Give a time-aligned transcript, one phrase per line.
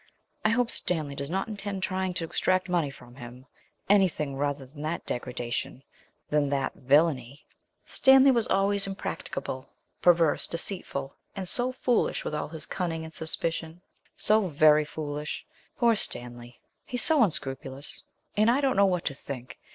[0.43, 3.45] I hope Stanley does not intend trying to extract money from him;
[3.87, 5.83] anything rather than that degradation
[6.27, 7.45] than that villainy.
[7.85, 9.69] Stanley was always impracticable,
[10.01, 13.83] perverse, deceitful, and so foolish with all his cunning and suspicion
[14.15, 15.45] so very foolish.
[15.77, 16.59] Poor Stanley.
[16.83, 18.01] He's so unscrupulous;
[18.35, 19.59] I don't know what to think.